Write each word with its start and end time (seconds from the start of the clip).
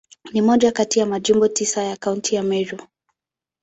Ni 0.33 0.41
moja 0.41 0.71
kati 0.71 0.99
ya 0.99 1.05
Majimbo 1.05 1.47
tisa 1.47 1.83
ya 1.83 1.95
Kaunti 1.97 2.35
ya 2.35 2.43
Meru. 2.43 2.79